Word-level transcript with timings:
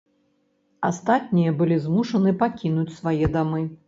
Астатнія 0.87 1.53
былі 1.59 1.77
змушаны 1.85 2.33
пакінуць 2.41 2.95
свае 2.97 3.25
дамы. 3.37 3.61